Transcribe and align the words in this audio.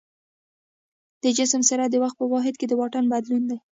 د 1.23 1.25
جسم 1.37 1.61
سرعت 1.69 1.89
د 1.91 1.95
وخت 2.03 2.15
په 2.19 2.25
واحد 2.33 2.53
کې 2.59 2.65
د 2.67 2.73
واټن 2.79 3.05
بدلون 3.13 3.43
دی. 3.49 3.57